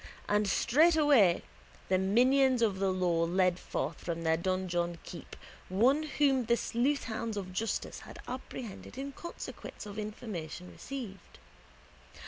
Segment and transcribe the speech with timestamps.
[0.27, 1.43] And straightway
[1.87, 5.35] the minions of the law led forth from their donjon keep
[5.69, 11.37] one whom the sleuthhounds of justice had apprehended in consequence of information received.